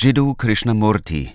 [0.00, 1.32] Jiddu Krishnamurti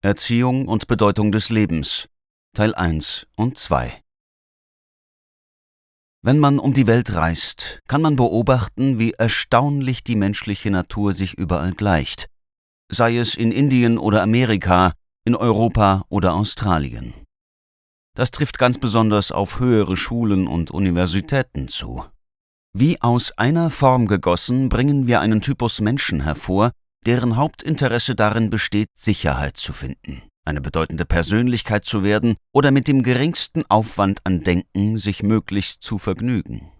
[0.00, 2.08] Erziehung und Bedeutung des Lebens
[2.54, 4.00] Teil 1 und 2
[6.22, 11.34] Wenn man um die Welt reist, kann man beobachten, wie erstaunlich die menschliche Natur sich
[11.34, 12.28] überall gleicht,
[12.88, 14.92] sei es in Indien oder Amerika,
[15.24, 17.12] in Europa oder Australien.
[18.14, 22.04] Das trifft ganz besonders auf höhere Schulen und Universitäten zu.
[22.72, 26.70] Wie aus einer Form gegossen bringen wir einen Typus Menschen hervor,
[27.06, 33.02] deren Hauptinteresse darin besteht, Sicherheit zu finden, eine bedeutende Persönlichkeit zu werden oder mit dem
[33.02, 36.70] geringsten Aufwand an Denken sich möglichst zu vergnügen.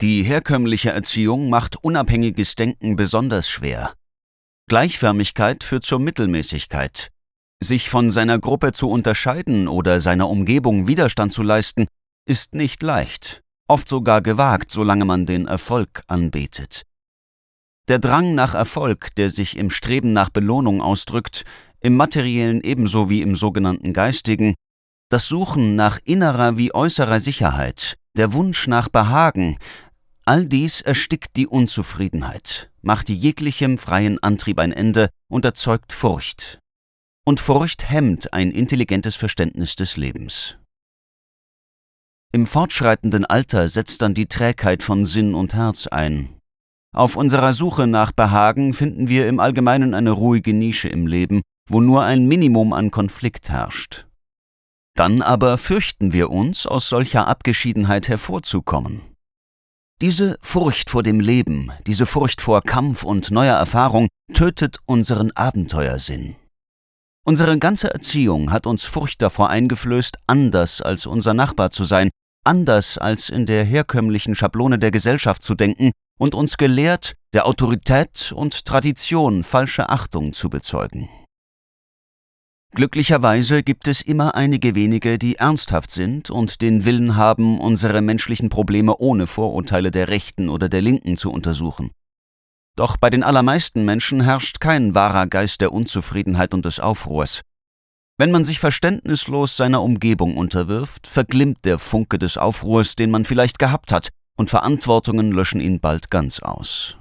[0.00, 3.94] Die herkömmliche Erziehung macht unabhängiges Denken besonders schwer.
[4.68, 7.10] Gleichförmigkeit führt zur Mittelmäßigkeit.
[7.62, 11.86] Sich von seiner Gruppe zu unterscheiden oder seiner Umgebung Widerstand zu leisten,
[12.26, 16.82] ist nicht leicht, oft sogar gewagt, solange man den Erfolg anbetet.
[17.86, 21.44] Der Drang nach Erfolg, der sich im Streben nach Belohnung ausdrückt,
[21.80, 24.54] im materiellen ebenso wie im sogenannten geistigen,
[25.10, 29.58] das Suchen nach innerer wie äußerer Sicherheit, der Wunsch nach Behagen,
[30.24, 36.60] all dies erstickt die Unzufriedenheit, macht jeglichem freien Antrieb ein Ende und erzeugt Furcht.
[37.26, 40.56] Und Furcht hemmt ein intelligentes Verständnis des Lebens.
[42.32, 46.40] Im fortschreitenden Alter setzt dann die Trägheit von Sinn und Herz ein,
[46.94, 51.80] auf unserer Suche nach Behagen finden wir im Allgemeinen eine ruhige Nische im Leben, wo
[51.80, 54.06] nur ein Minimum an Konflikt herrscht.
[54.96, 59.00] Dann aber fürchten wir uns, aus solcher Abgeschiedenheit hervorzukommen.
[60.00, 66.36] Diese Furcht vor dem Leben, diese Furcht vor Kampf und neuer Erfahrung tötet unseren Abenteuersinn.
[67.26, 72.10] Unsere ganze Erziehung hat uns Furcht davor eingeflößt, anders als unser Nachbar zu sein,
[72.44, 78.32] anders als in der herkömmlichen Schablone der Gesellschaft zu denken und uns gelehrt, der Autorität
[78.34, 81.08] und Tradition falsche Achtung zu bezeugen.
[82.74, 88.48] Glücklicherweise gibt es immer einige wenige, die ernsthaft sind und den Willen haben, unsere menschlichen
[88.48, 91.92] Probleme ohne Vorurteile der Rechten oder der Linken zu untersuchen.
[92.76, 97.42] Doch bei den allermeisten Menschen herrscht kein wahrer Geist der Unzufriedenheit und des Aufruhrs.
[98.18, 103.60] Wenn man sich verständnislos seiner Umgebung unterwirft, verglimmt der Funke des Aufruhrs, den man vielleicht
[103.60, 106.96] gehabt hat, und Verantwortungen löschen ihn bald ganz aus.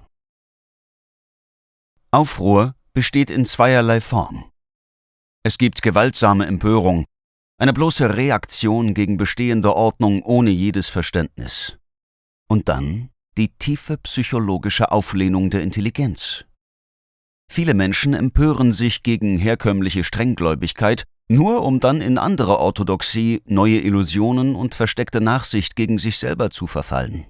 [2.12, 4.52] Aufruhr besteht in zweierlei Form.
[5.44, 7.06] Es gibt gewaltsame Empörung,
[7.58, 11.78] eine bloße Reaktion gegen bestehende Ordnung ohne jedes Verständnis.
[12.48, 16.46] Und dann die tiefe psychologische Auflehnung der Intelligenz.
[17.52, 24.56] Viele Menschen empören sich gegen herkömmliche Strenggläubigkeit, nur um dann in andere Orthodoxie, neue Illusionen
[24.56, 27.26] und versteckte Nachsicht gegen sich selber zu verfallen.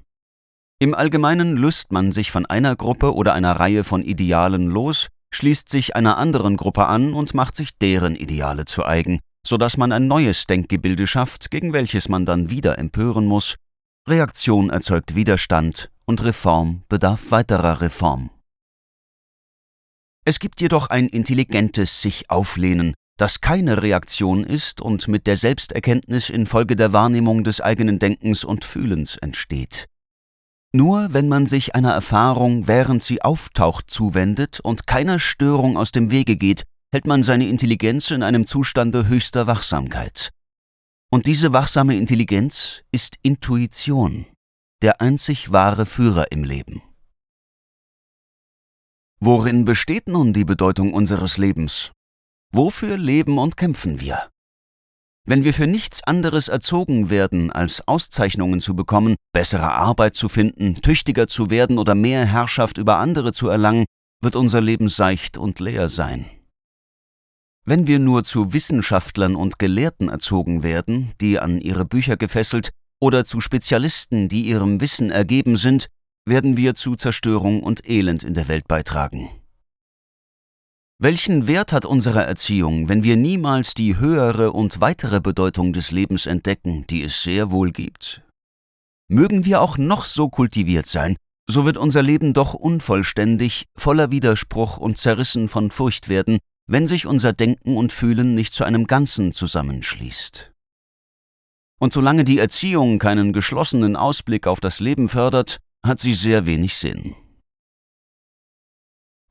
[0.79, 5.69] Im Allgemeinen löst man sich von einer Gruppe oder einer Reihe von Idealen los, schließt
[5.69, 9.91] sich einer anderen Gruppe an und macht sich deren Ideale zu eigen, so dass man
[9.91, 13.55] ein neues Denkgebilde schafft, gegen welches man dann wieder empören muss.
[14.07, 18.29] Reaktion erzeugt Widerstand und Reform bedarf weiterer Reform.
[20.25, 26.29] Es gibt jedoch ein intelligentes sich auflehnen, das keine Reaktion ist und mit der Selbsterkenntnis
[26.29, 29.87] infolge der Wahrnehmung des eigenen Denkens und Fühlens entsteht.
[30.75, 36.09] Nur wenn man sich einer Erfahrung, während sie auftaucht, zuwendet und keiner Störung aus dem
[36.09, 40.31] Wege geht, hält man seine Intelligenz in einem Zustande höchster Wachsamkeit.
[41.11, 44.25] Und diese wachsame Intelligenz ist Intuition,
[44.81, 46.81] der einzig wahre Führer im Leben.
[49.19, 51.91] Worin besteht nun die Bedeutung unseres Lebens?
[52.55, 54.29] Wofür leben und kämpfen wir?
[55.25, 60.75] Wenn wir für nichts anderes erzogen werden, als Auszeichnungen zu bekommen, bessere Arbeit zu finden,
[60.75, 63.85] tüchtiger zu werden oder mehr Herrschaft über andere zu erlangen,
[64.21, 66.25] wird unser Leben seicht und leer sein.
[67.65, 72.69] Wenn wir nur zu Wissenschaftlern und Gelehrten erzogen werden, die an ihre Bücher gefesselt,
[73.01, 75.87] oder zu Spezialisten, die ihrem Wissen ergeben sind,
[76.25, 79.29] werden wir zu Zerstörung und Elend in der Welt beitragen.
[81.03, 86.27] Welchen Wert hat unsere Erziehung, wenn wir niemals die höhere und weitere Bedeutung des Lebens
[86.27, 88.21] entdecken, die es sehr wohl gibt?
[89.09, 94.77] Mögen wir auch noch so kultiviert sein, so wird unser Leben doch unvollständig, voller Widerspruch
[94.77, 99.33] und zerrissen von Furcht werden, wenn sich unser Denken und Fühlen nicht zu einem Ganzen
[99.33, 100.53] zusammenschließt.
[101.81, 106.77] Und solange die Erziehung keinen geschlossenen Ausblick auf das Leben fördert, hat sie sehr wenig
[106.77, 107.13] Sinn.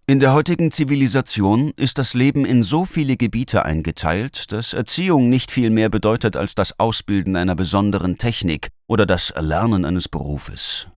[0.08, 5.52] In der heutigen Zivilisation ist das Leben in so viele Gebiete eingeteilt, dass Erziehung nicht
[5.52, 10.88] viel mehr bedeutet als das Ausbilden einer besonderen Technik oder das Erlernen eines Berufes.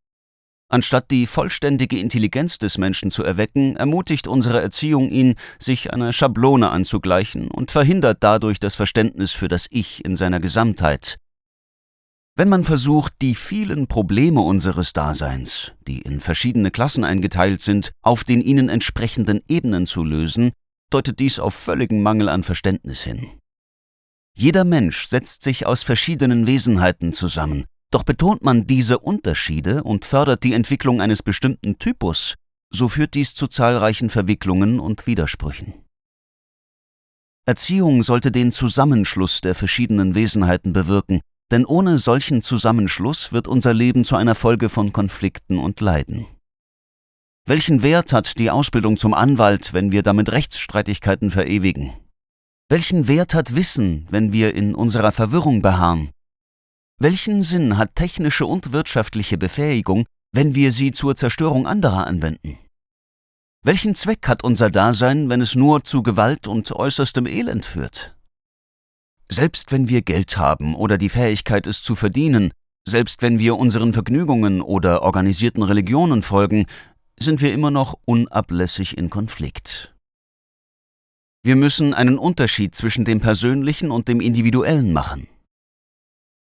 [0.69, 6.72] Anstatt die vollständige Intelligenz des Menschen zu erwecken, ermutigt unsere Erziehung ihn, sich einer Schablone
[6.72, 11.19] anzugleichen und verhindert dadurch das Verständnis für das Ich in seiner Gesamtheit.
[12.38, 18.26] Wenn man versucht, die vielen Probleme unseres Daseins, die in verschiedene Klassen eingeteilt sind, auf
[18.26, 20.52] den ihnen entsprechenden Ebenen zu lösen,
[20.90, 23.40] deutet dies auf völligen Mangel an Verständnis hin.
[24.38, 30.44] Jeder Mensch setzt sich aus verschiedenen Wesenheiten zusammen, doch betont man diese Unterschiede und fördert
[30.44, 32.36] die Entwicklung eines bestimmten Typus,
[32.70, 35.74] so führt dies zu zahlreichen Verwicklungen und Widersprüchen.
[37.46, 41.22] Erziehung sollte den Zusammenschluss der verschiedenen Wesenheiten bewirken,
[41.52, 46.26] denn ohne solchen Zusammenschluss wird unser Leben zu einer Folge von Konflikten und Leiden.
[47.48, 51.94] Welchen Wert hat die Ausbildung zum Anwalt, wenn wir damit Rechtsstreitigkeiten verewigen?
[52.70, 56.10] Welchen Wert hat Wissen, wenn wir in unserer Verwirrung beharren?
[56.98, 62.58] Welchen Sinn hat technische und wirtschaftliche Befähigung, wenn wir sie zur Zerstörung anderer anwenden?
[63.64, 68.15] Welchen Zweck hat unser Dasein, wenn es nur zu Gewalt und äußerstem Elend führt?
[69.30, 72.51] Selbst wenn wir Geld haben oder die Fähigkeit, es zu verdienen,
[72.88, 76.68] selbst wenn wir unseren Vergnügungen oder organisierten Religionen folgen,
[77.19, 79.95] sind wir immer noch unablässig in Konflikt.
[81.44, 85.27] Wir müssen einen Unterschied zwischen dem Persönlichen und dem Individuellen machen.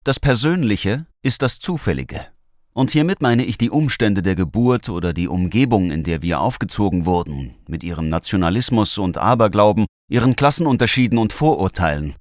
[0.04, 2.28] Das Persönliche ist das Zufällige.
[2.74, 7.06] Und hiermit meine ich die Umstände der Geburt oder die Umgebung, in der wir aufgezogen
[7.06, 12.16] wurden, mit ihrem Nationalismus und Aberglauben, ihren Klassenunterschieden und Vorurteilen.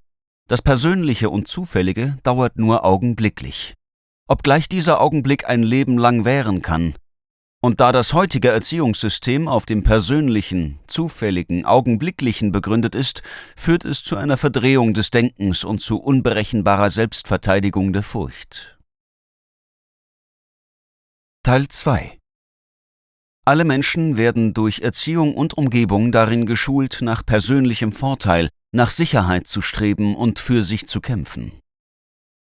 [0.49, 3.75] Das Persönliche und Zufällige dauert nur augenblicklich.
[4.27, 6.95] Obgleich dieser Augenblick ein Leben lang währen kann,
[7.61, 13.23] und da das heutige Erziehungssystem auf dem persönlichen, zufälligen, augenblicklichen begründet ist,
[13.57, 18.79] führt es zu einer Verdrehung des Denkens und zu unberechenbarer Selbstverteidigung der Furcht.
[21.43, 22.19] Teil 2
[23.45, 29.61] Alle Menschen werden durch Erziehung und Umgebung darin geschult, nach persönlichem Vorteil, nach Sicherheit zu
[29.61, 31.51] streben und für sich zu kämpfen.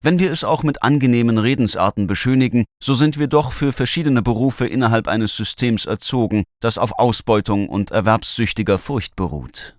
[0.04, 4.68] Wenn wir es auch mit angenehmen Redensarten beschönigen, so sind wir doch für verschiedene Berufe
[4.68, 9.78] innerhalb eines Systems erzogen, das auf Ausbeutung und erwerbssüchtiger Furcht beruht.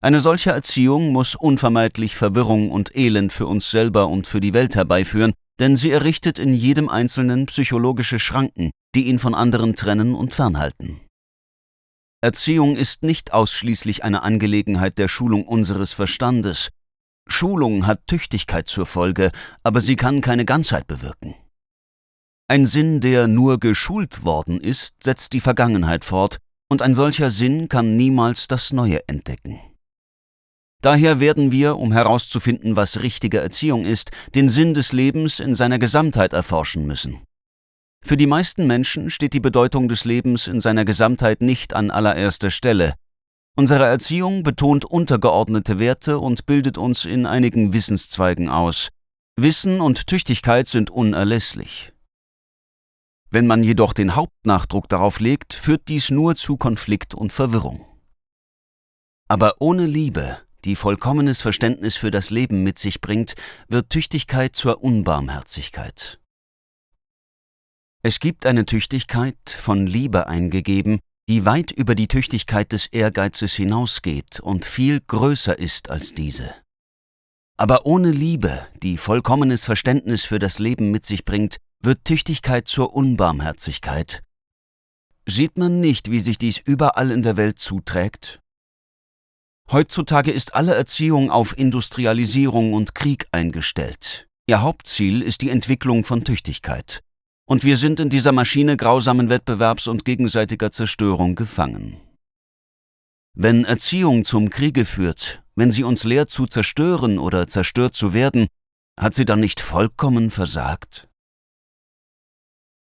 [0.00, 4.74] Eine solche Erziehung muss unvermeidlich Verwirrung und Elend für uns selber und für die Welt
[4.74, 10.34] herbeiführen, denn sie errichtet in jedem Einzelnen psychologische Schranken, die ihn von anderen trennen und
[10.34, 11.01] fernhalten.
[12.22, 16.70] Erziehung ist nicht ausschließlich eine Angelegenheit der Schulung unseres Verstandes,
[17.26, 19.30] Schulung hat Tüchtigkeit zur Folge,
[19.62, 21.34] aber sie kann keine Ganzheit bewirken.
[22.48, 26.38] Ein Sinn, der nur geschult worden ist, setzt die Vergangenheit fort,
[26.68, 29.60] und ein solcher Sinn kann niemals das Neue entdecken.
[30.80, 35.78] Daher werden wir, um herauszufinden, was richtige Erziehung ist, den Sinn des Lebens in seiner
[35.78, 37.20] Gesamtheit erforschen müssen.
[38.04, 42.50] Für die meisten Menschen steht die Bedeutung des Lebens in seiner Gesamtheit nicht an allererster
[42.50, 42.94] Stelle,
[43.54, 48.88] Unsere Erziehung betont untergeordnete Werte und bildet uns in einigen Wissenszweigen aus.
[49.36, 51.92] Wissen und Tüchtigkeit sind unerlässlich.
[53.30, 57.84] Wenn man jedoch den Hauptnachdruck darauf legt, führt dies nur zu Konflikt und Verwirrung.
[59.28, 63.34] Aber ohne Liebe, die vollkommenes Verständnis für das Leben mit sich bringt,
[63.68, 66.21] wird Tüchtigkeit zur Unbarmherzigkeit.
[68.04, 74.40] Es gibt eine Tüchtigkeit, von Liebe eingegeben, die weit über die Tüchtigkeit des Ehrgeizes hinausgeht
[74.40, 76.52] und viel größer ist als diese.
[77.56, 82.92] Aber ohne Liebe, die vollkommenes Verständnis für das Leben mit sich bringt, wird Tüchtigkeit zur
[82.92, 84.24] Unbarmherzigkeit.
[85.24, 88.40] Sieht man nicht, wie sich dies überall in der Welt zuträgt?
[89.70, 94.26] Heutzutage ist alle Erziehung auf Industrialisierung und Krieg eingestellt.
[94.48, 97.04] Ihr Hauptziel ist die Entwicklung von Tüchtigkeit
[97.46, 102.00] und wir sind in dieser Maschine grausamen Wettbewerbs und gegenseitiger Zerstörung gefangen.
[103.34, 108.48] Wenn Erziehung zum Kriege führt, wenn sie uns lehrt zu zerstören oder zerstört zu werden,
[108.98, 111.08] hat sie dann nicht vollkommen versagt?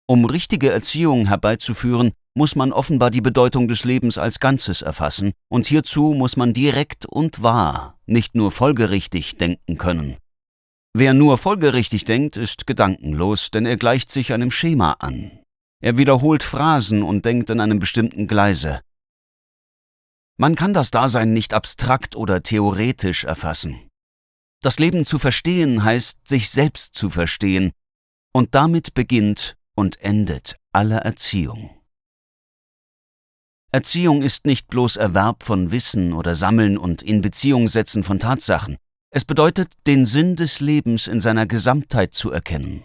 [0.08, 5.66] Um richtige Erziehung herbeizuführen, muss man offenbar die Bedeutung des Lebens als Ganzes erfassen, und
[5.66, 10.16] hierzu muss man direkt und wahr, nicht nur folgerichtig denken können.
[10.98, 15.30] Wer nur folgerichtig denkt, ist gedankenlos, denn er gleicht sich einem Schema an.
[15.82, 18.80] Er wiederholt Phrasen und denkt in einem bestimmten Gleise.
[20.38, 23.90] Man kann das Dasein nicht abstrakt oder theoretisch erfassen.
[24.62, 27.72] Das Leben zu verstehen heißt, sich selbst zu verstehen,
[28.32, 31.78] und damit beginnt und endet alle Erziehung.
[33.70, 38.78] Erziehung ist nicht bloß Erwerb von Wissen oder Sammeln und Inbeziehung setzen von Tatsachen.
[39.10, 42.82] Es bedeutet, den Sinn des Lebens in seiner Gesamtheit zu erkennen.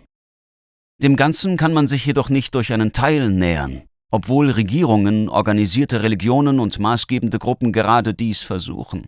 [1.01, 6.59] Dem Ganzen kann man sich jedoch nicht durch einen Teil nähern, obwohl Regierungen, organisierte Religionen
[6.59, 9.07] und maßgebende Gruppen gerade dies versuchen.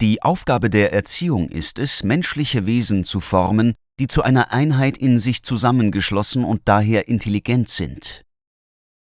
[0.00, 5.18] Die Aufgabe der Erziehung ist es, menschliche Wesen zu formen, die zu einer Einheit in
[5.18, 8.24] sich zusammengeschlossen und daher intelligent sind.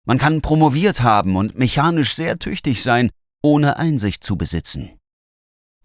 [0.06, 3.10] Man kann promoviert haben und mechanisch sehr tüchtig sein,
[3.42, 4.92] ohne Einsicht zu besitzen.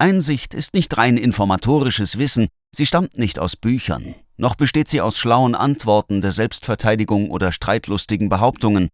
[0.01, 5.19] Einsicht ist nicht rein informatorisches Wissen, sie stammt nicht aus Büchern, noch besteht sie aus
[5.19, 8.89] schlauen Antworten der Selbstverteidigung oder streitlustigen Behauptungen.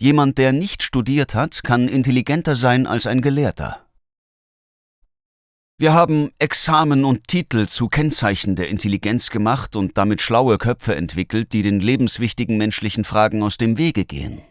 [0.00, 3.84] Jemand, der nicht studiert hat, kann intelligenter sein als ein Gelehrter.
[5.78, 11.52] Wir haben Examen und Titel zu Kennzeichen der Intelligenz gemacht und damit schlaue Köpfe entwickelt,
[11.54, 14.42] die den lebenswichtigen menschlichen Fragen aus dem Wege gehen.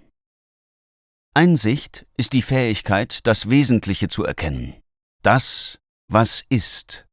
[1.33, 4.75] Einsicht ist die Fähigkeit, das Wesentliche zu erkennen,
[5.21, 7.05] das, was ist.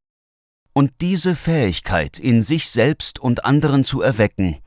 [0.73, 4.59] Und diese Fähigkeit in sich selbst und anderen zu erwecken,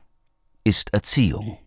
[0.63, 1.57] ist Erziehung.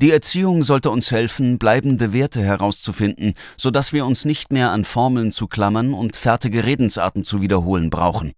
[0.00, 4.84] Die Erziehung sollte uns helfen, bleibende Werte herauszufinden, so dass wir uns nicht mehr an
[4.84, 8.32] Formeln zu klammern und fertige Redensarten zu wiederholen brauchen.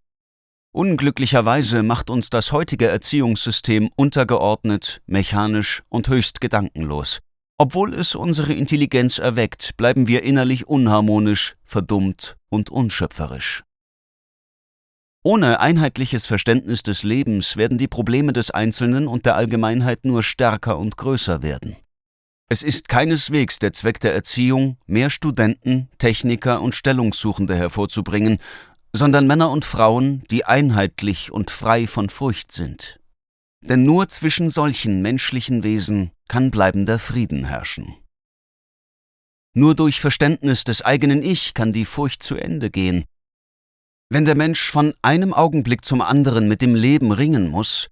[0.73, 7.21] Unglücklicherweise macht uns das heutige Erziehungssystem untergeordnet, mechanisch und höchst gedankenlos.
[7.61, 13.65] Obwohl es unsere Intelligenz erweckt, bleiben wir innerlich unharmonisch, verdummt und unschöpferisch.
[15.23, 20.79] Ohne einheitliches Verständnis des Lebens werden die Probleme des Einzelnen und der Allgemeinheit nur stärker
[20.79, 21.77] und größer werden.
[22.49, 28.39] Es ist keineswegs der Zweck der Erziehung, mehr Studenten, Techniker und Stellungssuchende hervorzubringen,
[28.95, 33.01] sondern Männer und Frauen, die einheitlich und frei von Furcht sind.
[33.63, 37.97] Denn nur zwischen solchen menschlichen Wesen kann bleibender Frieden herrschen.
[39.53, 43.05] Nur durch Verständnis des eigenen Ich kann die Furcht zu Ende gehen,
[44.11, 47.89] wenn der Mensch von einem Augenblick zum anderen mit dem Leben ringen muss,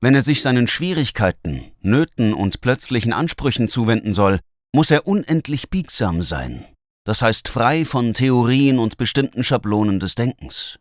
[0.00, 4.40] wenn er sich seinen Schwierigkeiten, Nöten und plötzlichen Ansprüchen zuwenden soll,
[4.74, 6.64] muss er unendlich biegsam sein,
[7.04, 10.78] das heißt frei von Theorien und bestimmten Schablonen des Denkens.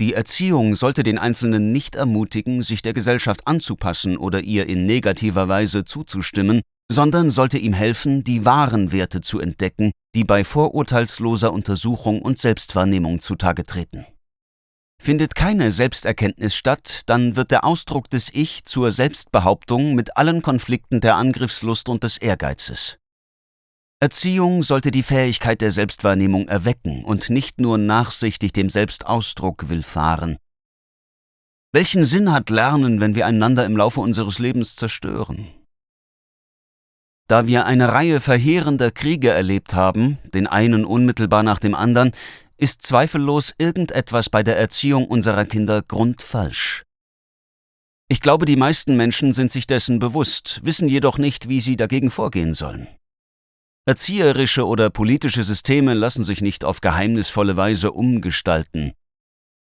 [0.00, 5.48] Die Erziehung sollte den Einzelnen nicht ermutigen, sich der Gesellschaft anzupassen oder ihr in negativer
[5.48, 12.22] Weise zuzustimmen, sondern sollte ihm helfen, die wahren Werte zu entdecken, die bei vorurteilsloser Untersuchung
[12.22, 14.06] und Selbstwahrnehmung zutage treten.
[15.00, 21.00] Findet keine Selbsterkenntnis statt, dann wird der Ausdruck des Ich zur Selbstbehauptung mit allen Konflikten
[21.00, 22.98] der Angriffslust und des Ehrgeizes.
[24.00, 30.38] Erziehung sollte die Fähigkeit der Selbstwahrnehmung erwecken und nicht nur nachsichtig dem Selbstausdruck willfahren.
[31.72, 35.48] Welchen Sinn hat Lernen, wenn wir einander im Laufe unseres Lebens zerstören?
[37.26, 42.12] Da wir eine Reihe verheerender Kriege erlebt haben, den einen unmittelbar nach dem anderen,
[42.56, 46.84] ist zweifellos irgendetwas bei der Erziehung unserer Kinder grundfalsch.
[48.08, 52.10] Ich glaube, die meisten Menschen sind sich dessen bewusst, wissen jedoch nicht, wie sie dagegen
[52.10, 52.88] vorgehen sollen.
[53.88, 58.92] Erzieherische oder politische Systeme lassen sich nicht auf geheimnisvolle Weise umgestalten.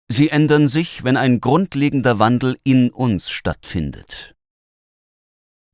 [0.08, 4.34] Sie ändern sich, wenn ein grundlegender Wandel in uns stattfindet.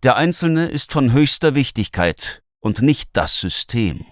[0.01, 4.03] Der Einzelne ist von höchster Wichtigkeit und nicht das System.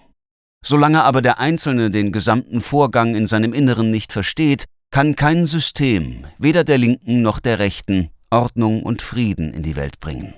[0.64, 6.26] Solange aber der Einzelne den gesamten Vorgang in seinem Inneren nicht versteht, kann kein System,
[6.38, 10.32] weder der Linken noch der Rechten, Ordnung und Frieden in die Welt bringen.